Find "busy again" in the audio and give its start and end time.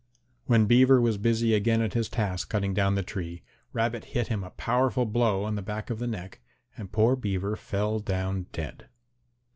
1.19-1.79